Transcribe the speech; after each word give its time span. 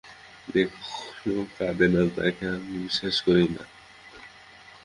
যে 0.47 0.61
কখনও 0.73 1.43
কাঁদে 1.57 1.87
না, 1.87 2.01
তাহাকে 2.15 2.43
আমি 2.55 2.73
বিশ্বাস 2.83 3.15
করি 3.25 3.45
না। 3.55 3.63